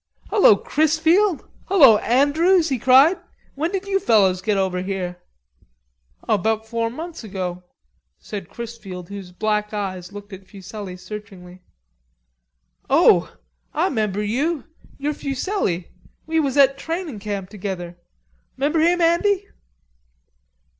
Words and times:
"Hullo, 0.31 0.55
Chrisfield. 0.55 1.47
Hullo, 1.67 1.97
Andrews!" 1.99 2.69
he 2.69 2.79
cried. 2.79 3.19
"When 3.53 3.69
did 3.69 3.85
you 3.85 3.99
fellows 3.99 4.41
get 4.41 4.57
over 4.57 4.81
here?" 4.81 5.21
"Oh, 6.27 6.39
'bout 6.39 6.67
four 6.67 6.89
months 6.89 7.23
ago," 7.23 7.65
said 8.17 8.49
Chrisfield, 8.49 9.09
whose 9.09 9.31
black 9.31 9.75
eyes 9.75 10.11
looked 10.11 10.33
at 10.33 10.47
Fuselli 10.47 10.97
searchingly. 10.97 11.61
"Oh! 12.89 13.37
Ah 13.75 13.89
'member 13.91 14.23
you. 14.23 14.63
You're 14.97 15.13
Fuselli. 15.13 15.91
We 16.25 16.39
was 16.39 16.57
at 16.57 16.79
trainin' 16.79 17.19
camp 17.19 17.51
together. 17.51 17.95
'Member 18.57 18.79
him, 18.79 19.01
Andy?" 19.01 19.49